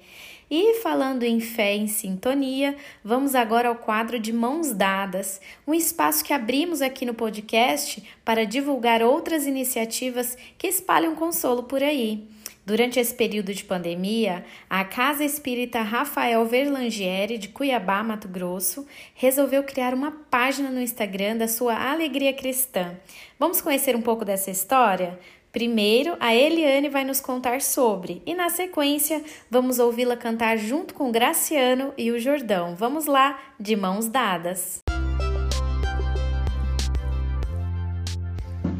E 0.51 0.75
falando 0.75 1.23
em 1.23 1.39
fé 1.39 1.73
em 1.73 1.87
sintonia, 1.87 2.75
vamos 3.03 3.33
agora 3.33 3.69
ao 3.69 3.75
quadro 3.75 4.19
de 4.19 4.31
Mãos 4.31 4.71
Dadas, 4.71 5.41
um 5.65 5.73
espaço 5.73 6.23
que 6.23 6.31
abrimos 6.31 6.79
aqui 6.79 7.07
no 7.07 7.15
podcast 7.15 8.03
para 8.23 8.45
divulgar 8.45 9.01
outras 9.01 9.47
iniciativas 9.47 10.37
que 10.55 10.67
espalham 10.67 11.15
consolo 11.15 11.63
por 11.63 11.81
aí. 11.81 12.23
Durante 12.65 12.97
esse 12.97 13.13
período 13.13 13.53
de 13.53 13.65
pandemia, 13.65 14.45
a 14.69 14.85
Casa 14.85 15.21
Espírita 15.21 15.81
Rafael 15.81 16.45
Verlangieri, 16.45 17.37
de 17.37 17.49
Cuiabá, 17.49 18.01
Mato 18.01 18.29
Grosso, 18.29 18.87
resolveu 19.13 19.63
criar 19.63 19.93
uma 19.93 20.11
página 20.11 20.69
no 20.69 20.79
Instagram 20.79 21.35
da 21.35 21.47
sua 21.49 21.75
Alegria 21.91 22.31
Cristã. 22.31 22.95
Vamos 23.37 23.59
conhecer 23.59 23.97
um 23.97 24.01
pouco 24.01 24.23
dessa 24.23 24.49
história? 24.49 25.19
Primeiro, 25.51 26.15
a 26.21 26.33
Eliane 26.33 26.87
vai 26.87 27.03
nos 27.03 27.19
contar 27.19 27.61
sobre, 27.61 28.21
e 28.25 28.33
na 28.33 28.49
sequência, 28.49 29.21
vamos 29.51 29.77
ouvi-la 29.77 30.15
cantar 30.15 30.57
junto 30.57 30.93
com 30.93 31.11
Graciano 31.11 31.93
e 31.97 32.11
o 32.11 32.19
Jordão. 32.19 32.77
Vamos 32.77 33.07
lá, 33.07 33.39
de 33.59 33.75
mãos 33.75 34.07
dadas. 34.07 34.79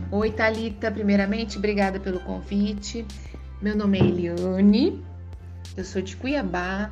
Oi, 0.09 0.31
Talita. 0.31 0.89
Primeiramente, 0.89 1.57
obrigada 1.57 1.99
pelo 1.99 2.21
convite. 2.21 3.05
Meu 3.63 3.77
nome 3.77 3.97
é 3.97 4.03
Eliane, 4.03 5.01
eu 5.77 5.85
sou 5.85 6.01
de 6.01 6.17
Cuiabá, 6.17 6.91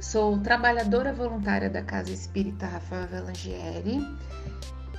sou 0.00 0.38
trabalhadora 0.38 1.12
voluntária 1.12 1.68
da 1.68 1.82
Casa 1.82 2.12
Espírita 2.12 2.64
Rafael 2.64 3.08
Velangieri. 3.08 4.06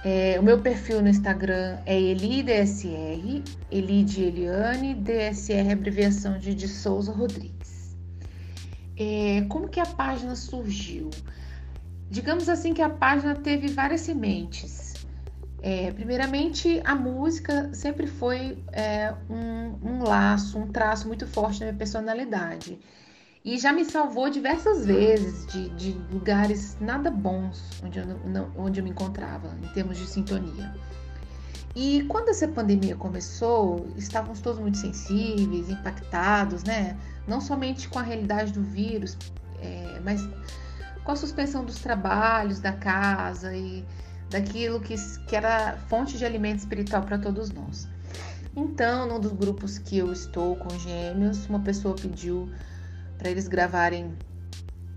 É, 0.03 0.37
o 0.37 0.43
meu 0.43 0.59
perfil 0.59 1.01
no 1.01 1.07
Instagram 1.07 1.77
é 1.85 1.97
EliDSR, 1.97 3.41
Eli 3.71 4.03
de 4.03 4.21
Eliane, 4.21 4.95
DSR 4.95 5.69
é 5.69 5.71
abreviação 5.71 6.37
de 6.37 6.53
de 6.53 6.67
Souza 6.67 7.13
Rodrigues. 7.13 7.95
É, 8.97 9.45
como 9.47 9.69
que 9.69 9.79
a 9.79 9.85
página 9.85 10.35
surgiu? 10.35 11.09
Digamos 12.09 12.49
assim 12.49 12.73
que 12.73 12.81
a 12.81 12.89
página 12.89 13.33
teve 13.33 13.69
várias 13.69 14.01
sementes. 14.01 14.82
É, 15.65 15.93
primeiramente, 15.93 16.81
a 16.83 16.93
música 16.93 17.73
sempre 17.73 18.05
foi 18.05 18.61
é, 18.73 19.13
um, 19.29 19.79
um, 19.81 20.03
laço, 20.03 20.59
um 20.59 20.67
traço 20.67 21.07
muito 21.07 21.25
forte 21.25 21.61
na 21.61 21.67
minha 21.67 21.77
personalidade. 21.77 22.77
E 23.45 23.57
já 23.57 23.71
me 23.71 23.85
salvou 23.85 24.29
diversas 24.29 24.85
vezes 24.85 25.47
de, 25.47 25.69
de 25.69 25.91
lugares 26.11 26.77
nada 26.81 27.09
bons 27.09 27.81
onde 27.81 27.97
eu, 27.97 28.05
não, 28.05 28.51
onde 28.57 28.81
eu 28.81 28.83
me 28.83 28.89
encontrava, 28.89 29.57
em 29.63 29.67
termos 29.69 29.97
de 29.97 30.05
sintonia. 30.05 30.75
E 31.73 32.03
quando 32.09 32.27
essa 32.27 32.45
pandemia 32.45 32.97
começou, 32.97 33.87
estávamos 33.95 34.41
todos 34.41 34.59
muito 34.59 34.77
sensíveis, 34.77 35.69
impactados, 35.69 36.65
né? 36.65 36.97
Não 37.25 37.39
somente 37.39 37.87
com 37.87 37.99
a 37.99 38.01
realidade 38.01 38.51
do 38.51 38.61
vírus, 38.61 39.17
é, 39.61 40.01
mas 40.03 40.21
com 41.05 41.11
a 41.13 41.15
suspensão 41.15 41.63
dos 41.63 41.79
trabalhos 41.79 42.59
da 42.59 42.73
casa 42.73 43.55
e 43.55 43.85
daquilo 44.33 44.79
que, 44.79 44.95
que 45.27 45.35
era 45.35 45.77
fonte 45.87 46.17
de 46.17 46.25
alimento 46.25 46.59
espiritual 46.59 47.03
para 47.03 47.19
todos 47.19 47.51
nós. 47.51 47.87
Então, 48.55 49.07
num 49.07 49.19
dos 49.19 49.31
grupos 49.31 49.77
que 49.77 49.97
eu 49.99 50.11
estou 50.11 50.55
com 50.55 50.77
gêmeos, 50.79 51.47
uma 51.47 51.59
pessoa 51.59 51.95
pediu 51.95 52.49
para 53.17 53.29
eles 53.29 53.47
gravarem 53.47 54.11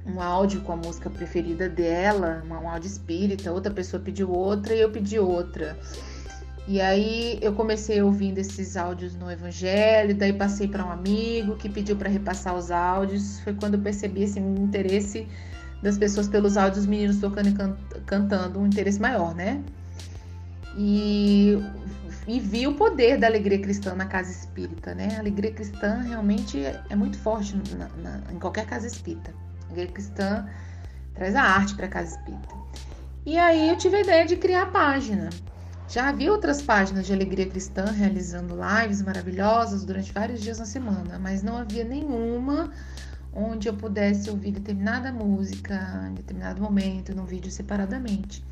um 0.07 0.21
áudio 0.23 0.63
com 0.63 0.73
a 0.73 0.77
música 0.77 1.11
preferida 1.11 1.69
dela, 1.69 2.43
um 2.49 2.69
áudio 2.69 2.87
espírita, 2.87 3.53
outra 3.53 3.73
pessoa 3.73 4.03
pediu 4.03 4.31
outra 4.31 4.75
e 4.75 4.81
eu 4.81 4.91
pedi 4.91 5.19
outra. 5.19 5.79
E 6.67 6.81
aí 6.81 7.39
eu 7.43 7.53
comecei 7.53 8.01
ouvindo 8.03 8.39
esses 8.39 8.77
áudios 8.77 9.15
no 9.15 9.31
evangelho, 9.31 10.17
daí 10.17 10.33
passei 10.33 10.67
para 10.67 10.85
um 10.85 10.91
amigo 10.91 11.57
que 11.57 11.69
pediu 11.69 11.97
para 11.97 12.09
repassar 12.09 12.57
os 12.57 12.71
áudios. 12.71 13.41
Foi 13.41 13.53
quando 13.55 13.75
eu 13.75 13.81
percebi 13.81 14.23
esse 14.23 14.41
interesse 14.41 15.29
das 15.83 15.99
pessoas 15.99 16.29
pelos 16.29 16.57
áudios 16.57 16.79
dos 16.79 16.87
meninos 16.87 17.19
tocando 17.19 17.49
e 17.49 17.53
can 17.53 17.77
cantando, 18.07 18.59
um 18.59 18.67
interesse 18.67 19.01
maior, 19.01 19.35
né? 19.35 19.63
E, 20.77 21.59
e 22.27 22.39
vi 22.39 22.67
o 22.67 22.75
poder 22.75 23.19
da 23.19 23.27
alegria 23.27 23.59
cristã 23.59 23.95
na 23.95 24.07
casa 24.07 24.31
espírita, 24.31 24.95
né? 24.95 25.17
A 25.17 25.21
alegria 25.21 25.53
cristã 25.53 26.03
realmente 26.03 26.59
é, 26.65 26.83
é 26.91 26.97
muito 26.97 27.19
forte 27.19 27.57
na, 27.77 27.89
na, 28.03 28.33
em 28.33 28.39
qualquer 28.39 28.67
casa 28.67 28.87
espírita. 28.87 29.33
A 29.63 29.67
alegria 29.67 29.93
cristã 29.93 30.47
traz 31.15 31.35
a 31.35 31.43
arte 31.43 31.75
para 31.75 31.87
a 31.87 31.89
casa 31.89 32.17
espírita. 32.17 32.55
E 33.25 33.37
aí 33.39 33.69
eu 33.69 33.77
tive 33.77 33.97
a 33.97 34.01
ideia 34.01 34.25
de 34.25 34.37
criar 34.37 34.63
a 34.63 34.67
página. 34.67 35.31
Já 35.89 36.09
havia 36.09 36.33
outras 36.33 36.61
páginas 36.61 37.07
de 37.07 37.13
Alegria 37.13 37.47
Cristã 37.47 37.85
realizando 37.85 38.57
lives 38.57 39.03
maravilhosas 39.03 39.85
durante 39.85 40.13
vários 40.13 40.41
dias 40.41 40.59
na 40.59 40.65
semana, 40.65 41.19
mas 41.19 41.43
não 41.43 41.57
havia 41.57 41.85
nenhuma 41.85 42.73
onde 43.37 43.69
eu 43.69 43.75
pudesse 43.75 44.31
ouvir 44.31 44.53
determinada 44.53 45.13
música 45.13 46.09
em 46.11 46.15
determinado 46.15 46.61
momento, 46.61 47.15
num 47.15 47.27
vídeo 47.27 47.51
separadamente. 47.51 48.43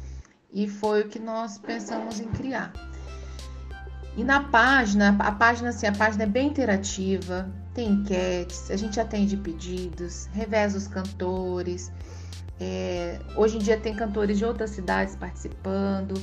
E 0.53 0.69
foi 0.69 1.01
o 1.01 1.09
que 1.09 1.19
nós 1.19 1.57
pensamos 1.57 2.21
em 2.21 2.29
criar. 2.29 2.71
E 4.17 4.23
na 4.23 4.45
página, 4.45 5.17
a 5.19 5.33
página 5.33 5.71
assim, 5.71 5.87
a 5.87 5.93
página 5.93 6.25
é 6.25 6.27
bem 6.27 6.49
interativa, 6.49 7.51
tem 7.73 7.93
enquetes, 7.93 8.71
a 8.71 8.77
gente 8.77 9.01
atende 9.01 9.37
pedidos, 9.37 10.27
reveza 10.33 10.77
os 10.77 10.87
cantores. 10.87 11.91
É, 12.61 13.19
hoje 13.35 13.57
em 13.57 13.61
dia 13.61 13.77
tem 13.77 13.97
cantores 13.97 14.39
de 14.39 14.45
outras 14.45 14.71
cidades 14.71 15.17
participando. 15.17 16.15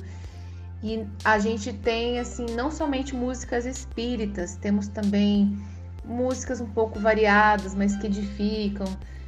E 0.84 1.06
a 1.24 1.38
gente 1.38 1.74
tem 1.74 2.20
assim 2.20 2.46
não 2.56 2.72
somente 2.72 3.14
músicas 3.14 3.66
espíritas, 3.66 4.56
temos 4.56 4.88
também 4.88 5.60
músicas 6.04 6.60
um 6.60 6.68
pouco 6.68 7.00
variadas, 7.00 7.76
mas 7.76 7.96
que 7.96 8.08
edificam. 8.08 8.88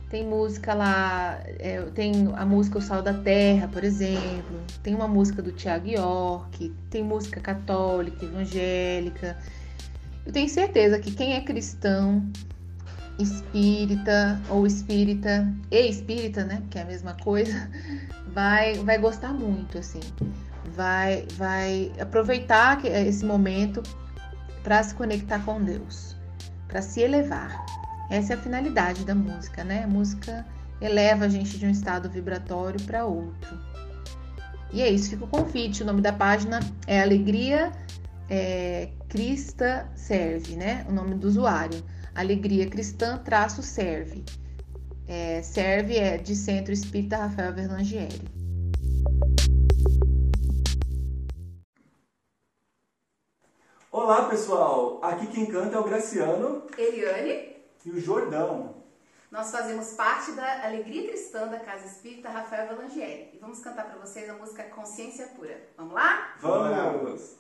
Tem 0.10 0.26
música 0.26 0.76
lá, 0.76 1.40
é, 1.44 1.82
tem 1.96 2.32
a 2.36 2.46
música 2.46 2.78
O 2.78 2.82
Sal 2.82 3.02
da 3.02 3.14
Terra, 3.14 3.68
por 3.68 3.84
exemplo. 3.84 4.62
Tem 4.84 4.94
uma 4.94 5.08
música 5.08 5.42
do 5.42 5.52
Tiago 5.52 5.88
York, 5.88 6.72
tem 6.90 7.04
música 7.04 7.42
católica, 7.42 8.24
evangélica. 8.24 9.38
Eu 10.26 10.32
tenho 10.32 10.48
certeza 10.48 11.00
que 11.00 11.12
quem 11.12 11.34
é 11.34 11.42
cristão, 11.42 12.24
espírita 13.18 14.40
ou 14.50 14.68
espírita 14.68 15.52
e 15.72 15.90
espírita, 15.90 16.44
né, 16.44 16.62
que 16.70 16.78
é 16.78 16.84
a 16.84 16.86
mesma 16.86 17.16
coisa, 17.16 17.70
vai 18.34 18.76
vai 18.76 19.00
gostar 19.00 19.34
muito 19.34 19.80
assim. 19.80 20.02
Vai 20.76 21.26
vai 21.38 21.92
aproveitar 22.00 22.86
esse 22.86 23.26
momento 23.26 23.82
para 24.64 24.82
se 24.84 24.94
conectar 24.94 25.40
com 25.44 25.60
Deus 25.60 26.13
para 26.74 26.82
se 26.82 27.02
elevar. 27.02 27.64
Essa 28.10 28.34
é 28.34 28.36
a 28.36 28.40
finalidade 28.42 29.06
da 29.06 29.14
música, 29.14 29.64
né? 29.64 29.84
A 29.84 29.88
música 29.88 30.44
eleva 30.82 31.26
a 31.26 31.30
gente 31.30 31.60
de 31.60 31.68
um 31.68 31.70
estado 31.70 32.10
vibratório 32.10 32.82
para 32.82 33.06
outro. 33.06 33.60
E 34.72 34.82
é 34.82 34.90
isso, 34.90 35.12
fica 35.12 35.24
o 35.24 35.28
convite. 35.28 35.84
O 35.84 35.86
nome 35.86 36.02
da 36.02 36.12
página 36.12 36.60
é 36.88 37.00
Alegria 37.00 37.72
é, 38.28 38.90
Crista 39.08 39.88
Serve, 39.94 40.56
né? 40.56 40.84
O 40.90 40.92
nome 40.92 41.14
do 41.14 41.28
usuário. 41.28 41.80
Alegria 42.16 42.68
Cristã 42.68 43.20
traço 43.20 43.62
serve. 43.62 44.26
É, 45.08 45.44
serve 45.44 45.96
é 45.96 46.18
de 46.18 46.36
Centro 46.36 46.74
Espírita 46.74 47.18
Rafael 47.18 47.54
Verlangieri. 47.54 48.20
Olá 54.04 54.26
pessoal, 54.26 55.00
aqui 55.02 55.28
quem 55.28 55.46
canta 55.46 55.78
é 55.78 55.80
o 55.80 55.84
Graciano, 55.86 56.64
Eliane 56.78 57.56
e 57.86 57.90
o 57.90 58.02
Jordão. 58.02 58.76
Nós 59.32 59.50
fazemos 59.50 59.92
parte 59.94 60.34
da 60.34 60.66
Alegria 60.66 61.08
Cristã 61.08 61.48
da 61.48 61.62
Casa 61.62 61.86
Espírita 61.86 62.28
Rafael 62.28 62.68
Valangieri 62.68 63.30
e 63.34 63.38
vamos 63.40 63.62
cantar 63.62 63.86
para 63.86 64.06
vocês 64.06 64.30
a 64.30 64.34
música 64.34 64.66
Consciência 64.66 65.28
Pura. 65.28 65.58
Vamos 65.78 65.94
lá? 65.94 66.36
Vamos! 66.42 67.38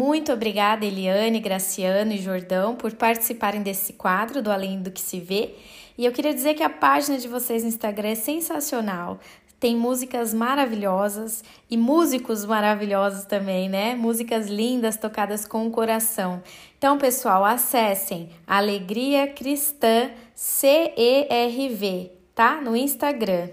Muito 0.00 0.32
obrigada, 0.32 0.86
Eliane, 0.86 1.40
Graciano 1.40 2.10
e 2.12 2.16
Jordão, 2.16 2.74
por 2.74 2.90
participarem 2.94 3.62
desse 3.62 3.92
quadro 3.92 4.40
do 4.40 4.50
Além 4.50 4.80
do 4.80 4.90
que 4.90 4.98
se 4.98 5.20
vê. 5.20 5.54
E 5.98 6.06
eu 6.06 6.10
queria 6.10 6.32
dizer 6.32 6.54
que 6.54 6.62
a 6.62 6.70
página 6.70 7.18
de 7.18 7.28
vocês 7.28 7.62
no 7.62 7.68
Instagram 7.68 8.08
é 8.08 8.14
sensacional. 8.14 9.20
Tem 9.60 9.76
músicas 9.76 10.32
maravilhosas 10.32 11.44
e 11.70 11.76
músicos 11.76 12.46
maravilhosos 12.46 13.26
também, 13.26 13.68
né? 13.68 13.94
Músicas 13.94 14.46
lindas 14.46 14.96
tocadas 14.96 15.44
com 15.44 15.66
o 15.66 15.70
coração. 15.70 16.42
Então, 16.78 16.96
pessoal, 16.96 17.44
acessem 17.44 18.30
Alegria 18.46 19.26
Cristã 19.26 20.10
CERV, 20.34 22.10
tá? 22.34 22.58
No 22.58 22.74
Instagram. 22.74 23.50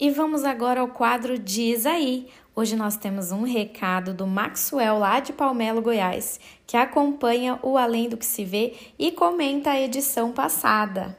E 0.00 0.10
vamos 0.10 0.44
agora 0.44 0.80
ao 0.80 0.88
quadro 0.88 1.38
Diz 1.38 1.84
aí, 1.84 2.28
Hoje 2.56 2.76
nós 2.76 2.96
temos 2.96 3.32
um 3.32 3.42
recado 3.42 4.14
do 4.14 4.28
Maxwell 4.28 5.00
lá 5.00 5.18
de 5.18 5.32
Palmelo, 5.32 5.82
Goiás, 5.82 6.38
que 6.64 6.76
acompanha 6.76 7.58
o 7.64 7.76
Além 7.76 8.08
do 8.08 8.16
que 8.16 8.24
se 8.24 8.44
vê 8.44 8.74
e 8.96 9.10
comenta 9.10 9.70
a 9.70 9.80
edição 9.80 10.30
passada. 10.30 11.18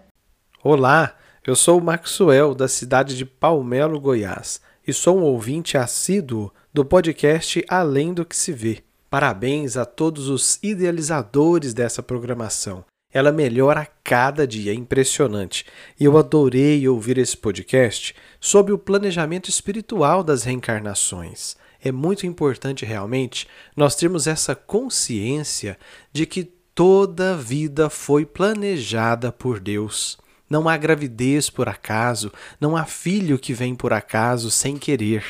Olá, 0.64 1.14
eu 1.46 1.54
sou 1.54 1.80
o 1.80 1.84
Maxwell 1.84 2.56
da 2.56 2.70
cidade 2.70 3.18
de 3.18 3.26
Palmelo, 3.26 4.00
Goiás, 4.00 4.62
e 4.88 4.94
sou 4.94 5.18
um 5.18 5.24
ouvinte 5.24 5.78
assíduo 5.78 6.54
do 6.74 6.86
podcast 6.86 7.66
Além 7.68 8.14
do 8.14 8.24
que 8.24 8.36
se 8.36 8.54
vê. 8.54 8.82
Parabéns 9.10 9.76
a 9.76 9.84
todos 9.84 10.30
os 10.30 10.58
idealizadores 10.64 11.74
dessa 11.74 12.02
programação. 12.02 12.86
Ela 13.16 13.32
melhora 13.32 13.80
a 13.80 13.88
cada 14.04 14.46
dia, 14.46 14.74
é 14.74 14.76
impressionante. 14.76 15.66
E 15.98 16.04
eu 16.04 16.18
adorei 16.18 16.86
ouvir 16.86 17.18
esse 17.18 17.38
podcast 17.38 18.14
sobre 18.42 18.74
o 18.74 18.78
planejamento 18.78 19.50
espiritual 19.50 20.22
das 20.22 20.44
reencarnações. 20.44 21.56
É 21.82 21.94
muito 21.94 22.28
importante 22.28 22.84
realmente 22.84 23.48
nós 23.74 23.96
termos 23.96 24.28
essa 24.28 24.54
consciência 24.54 25.78
de 26.12 26.26
que 26.26 26.44
toda 26.44 27.38
vida 27.38 27.90
foi 27.90 28.26
planejada 28.26 29.32
por 29.32 29.62
Deus. 29.62 30.18
Não 30.50 30.68
há 30.68 30.76
gravidez 30.76 31.50
por 31.50 31.70
acaso, 31.70 32.34
não 32.60 32.76
há 32.76 32.84
filho 32.84 33.40
que 33.40 33.54
vem 33.54 33.76
por 33.76 33.94
acaso 33.94 34.52
sem 34.52 34.76
querer. 34.76 35.24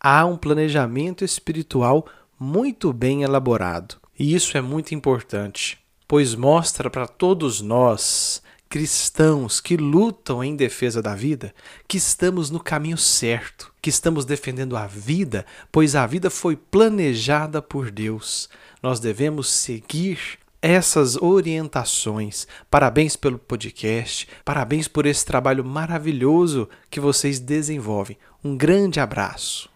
Há 0.00 0.26
um 0.26 0.36
planejamento 0.36 1.24
espiritual 1.24 2.08
muito 2.36 2.92
bem 2.92 3.22
elaborado. 3.22 3.98
E 4.18 4.34
isso 4.34 4.58
é 4.58 4.60
muito 4.60 4.96
importante 4.96 5.83
pois 6.06 6.34
mostra 6.34 6.88
para 6.90 7.06
todos 7.06 7.60
nós 7.60 8.42
cristãos 8.68 9.60
que 9.60 9.76
lutam 9.76 10.42
em 10.42 10.56
defesa 10.56 11.00
da 11.00 11.14
vida 11.14 11.54
que 11.86 11.96
estamos 11.96 12.50
no 12.50 12.58
caminho 12.58 12.98
certo, 12.98 13.72
que 13.80 13.88
estamos 13.88 14.24
defendendo 14.24 14.76
a 14.76 14.86
vida, 14.86 15.46
pois 15.70 15.94
a 15.94 16.06
vida 16.06 16.28
foi 16.28 16.56
planejada 16.56 17.62
por 17.62 17.90
Deus. 17.90 18.48
Nós 18.82 18.98
devemos 18.98 19.48
seguir 19.48 20.38
essas 20.60 21.14
orientações. 21.16 22.48
Parabéns 22.70 23.16
pelo 23.16 23.38
podcast, 23.38 24.26
parabéns 24.44 24.88
por 24.88 25.06
esse 25.06 25.24
trabalho 25.24 25.64
maravilhoso 25.64 26.68
que 26.90 26.98
vocês 26.98 27.38
desenvolvem. 27.38 28.18
Um 28.42 28.56
grande 28.56 28.98
abraço. 28.98 29.73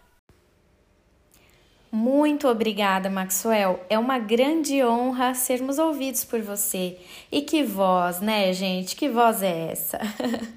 Muito 1.91 2.47
obrigada, 2.47 3.09
Maxwell. 3.09 3.79
É 3.89 3.97
uma 3.97 4.19
grande 4.19 4.83
honra 4.83 5.33
sermos 5.33 5.79
ouvidos 5.79 6.23
por 6.23 6.39
você. 6.39 6.97
E 7.31 7.41
que 7.41 7.63
voz, 7.63 8.21
né, 8.21 8.53
gente? 8.53 8.95
Que 8.95 9.09
voz 9.09 9.41
é 9.41 9.71
essa? 9.71 9.99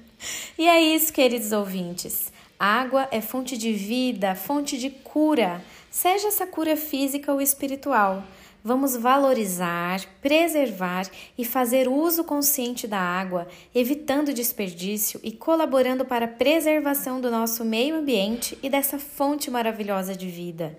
e 0.57 0.67
é 0.67 0.79
isso, 0.79 1.11
queridos 1.11 1.51
ouvintes. 1.51 2.31
Água 2.59 3.07
é 3.11 3.19
fonte 3.19 3.57
de 3.57 3.73
vida, 3.73 4.35
fonte 4.35 4.77
de 4.77 4.91
cura, 4.91 5.59
seja 5.89 6.27
essa 6.27 6.45
cura 6.45 6.77
física 6.77 7.33
ou 7.33 7.41
espiritual. 7.41 8.23
Vamos 8.63 8.95
valorizar, 8.95 10.01
preservar 10.21 11.09
e 11.37 11.43
fazer 11.43 11.89
uso 11.89 12.23
consciente 12.23 12.87
da 12.87 12.99
água, 12.99 13.47
evitando 13.75 14.33
desperdício 14.33 15.19
e 15.21 15.31
colaborando 15.31 16.05
para 16.05 16.25
a 16.25 16.29
preservação 16.29 17.19
do 17.19 17.29
nosso 17.29 17.65
meio 17.65 17.95
ambiente 17.95 18.57
e 18.63 18.69
dessa 18.69 18.97
fonte 18.97 19.51
maravilhosa 19.51 20.15
de 20.15 20.27
vida. 20.27 20.77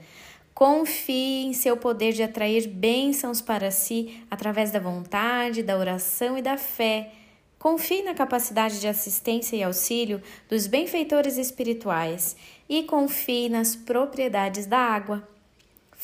Confie 0.54 1.46
em 1.46 1.52
seu 1.52 1.76
poder 1.76 2.12
de 2.12 2.22
atrair 2.22 2.68
bênçãos 2.68 3.40
para 3.40 3.72
si 3.72 4.22
através 4.30 4.70
da 4.70 4.78
vontade, 4.78 5.64
da 5.64 5.76
oração 5.76 6.38
e 6.38 6.42
da 6.42 6.56
fé. 6.56 7.10
Confie 7.58 8.02
na 8.02 8.14
capacidade 8.14 8.80
de 8.80 8.86
assistência 8.86 9.56
e 9.56 9.62
auxílio 9.64 10.22
dos 10.48 10.68
benfeitores 10.68 11.38
espirituais 11.38 12.36
e 12.68 12.84
confie 12.84 13.48
nas 13.48 13.74
propriedades 13.74 14.66
da 14.66 14.78
água 14.78 15.26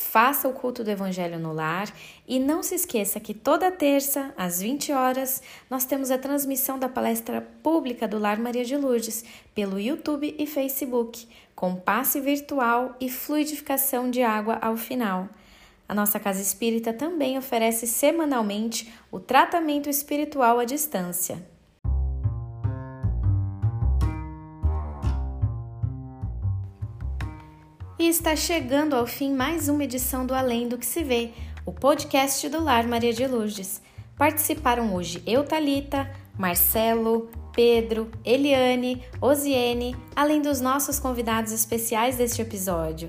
faça 0.01 0.49
o 0.49 0.53
culto 0.53 0.83
do 0.83 0.91
Evangelho 0.91 1.39
no 1.39 1.53
lar 1.53 1.93
e 2.27 2.39
não 2.39 2.63
se 2.63 2.75
esqueça 2.75 3.21
que 3.21 3.35
toda 3.35 3.71
terça, 3.71 4.33
às 4.37 4.61
20 4.63 4.93
horas, 4.93 5.43
nós 5.69 5.85
temos 5.85 6.11
a 6.11 6.17
transmissão 6.17 6.79
da 6.79 6.89
palestra 6.89 7.47
pública 7.63 8.09
do 8.09 8.19
Lar 8.19 8.41
Maria 8.41 8.65
de 8.65 8.77
Lourdes 8.77 9.25
pelo 9.55 9.79
YouTube 9.79 10.35
e 10.39 10.47
Facebook, 10.47 11.29
com 11.61 11.77
passe 11.77 12.19
virtual 12.23 12.97
e 12.99 13.11
fluidificação 13.11 14.11
de 14.11 14.23
água 14.23 14.59
ao 14.63 14.79
final. 14.79 15.29
A 15.87 15.95
nossa 15.95 16.19
casa 16.19 16.41
espírita 16.41 16.91
também 16.91 17.37
oferece 17.37 17.87
semanalmente 17.87 18.91
o 19.13 19.21
tratamento 19.21 19.87
espiritual 19.87 20.59
à 20.59 20.65
distância. 20.65 21.47
E 27.99 28.09
está 28.09 28.35
chegando 28.35 28.97
ao 28.97 29.07
fim 29.07 29.35
mais 29.35 29.69
uma 29.69 29.85
edição 29.85 30.25
do 30.25 30.35
Além 30.35 30.67
do 30.67 30.79
que 30.79 30.87
se 30.87 31.05
vê, 31.05 31.33
o 31.67 31.73
podcast 31.75 32.49
do 32.49 32.65
Lar 32.65 32.89
Maria 32.89 33.13
de 33.13 33.27
Lourdes. 33.27 33.83
Participaram 34.17 34.95
hoje 34.95 35.23
eu, 35.27 35.45
Talita, 35.45 36.11
Marcelo, 36.39 37.31
Pedro, 37.53 38.11
Eliane, 38.25 39.03
Osiene, 39.21 39.97
além 40.15 40.41
dos 40.41 40.61
nossos 40.61 40.99
convidados 40.99 41.53
especiais 41.53 42.17
deste 42.17 42.43
episódio. 42.43 43.09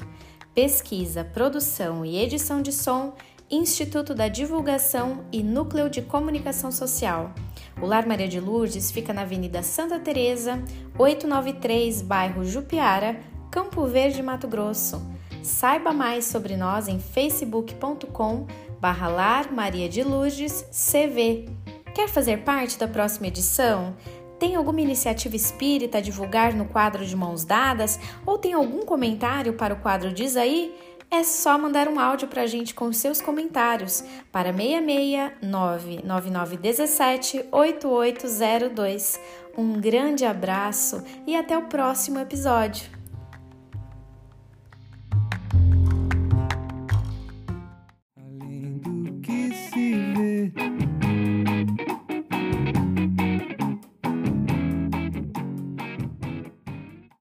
Pesquisa, 0.53 1.23
produção 1.23 2.05
e 2.05 2.17
edição 2.17 2.61
de 2.61 2.71
som, 2.71 3.13
Instituto 3.49 4.15
da 4.15 4.29
Divulgação 4.29 5.25
e 5.31 5.43
Núcleo 5.43 5.89
de 5.89 6.01
Comunicação 6.01 6.71
Social. 6.71 7.33
O 7.81 7.85
Lar 7.85 8.07
Maria 8.07 8.27
de 8.27 8.39
Lourdes 8.39 8.91
fica 8.91 9.11
na 9.11 9.23
Avenida 9.23 9.61
Santa 9.61 9.99
Teresa, 9.99 10.63
893, 10.97 12.01
bairro 12.01 12.45
Jupiara, 12.45 13.19
Campo 13.49 13.85
Verde, 13.85 14.23
Mato 14.23 14.47
Grosso. 14.47 15.01
Saiba 15.43 15.91
mais 15.91 16.25
sobre 16.25 16.55
nós 16.55 16.87
em 16.87 16.99
facebook.com 16.99 18.47
barra 18.79 19.07
Lar 19.09 19.53
Maria 19.53 19.89
de 19.89 20.01
Lourdes 20.03 20.65
CV. 20.71 21.49
Quer 21.93 22.07
fazer 22.07 22.43
parte 22.43 22.79
da 22.79 22.87
próxima 22.87 23.27
edição? 23.27 23.95
Tem 24.41 24.55
alguma 24.55 24.81
iniciativa 24.81 25.35
espírita 25.35 25.99
a 25.99 26.01
divulgar 26.01 26.55
no 26.55 26.65
quadro 26.65 27.05
de 27.05 27.15
Mãos 27.15 27.45
Dadas? 27.45 27.99
Ou 28.25 28.39
tem 28.39 28.53
algum 28.53 28.83
comentário 28.83 29.53
para 29.53 29.75
o 29.75 29.79
quadro 29.79 30.11
Diz 30.11 30.35
Aí? 30.35 30.75
É 31.11 31.23
só 31.23 31.59
mandar 31.59 31.87
um 31.87 31.99
áudio 31.99 32.27
para 32.27 32.41
a 32.41 32.47
gente 32.47 32.73
com 32.73 32.91
seus 32.91 33.21
comentários 33.21 34.03
para 34.31 34.51
669 34.51 36.01
9917 36.03 37.45
8802. 37.51 39.19
Um 39.55 39.73
grande 39.79 40.25
abraço 40.25 41.03
e 41.27 41.35
até 41.35 41.55
o 41.55 41.67
próximo 41.67 42.17
episódio. 42.17 43.00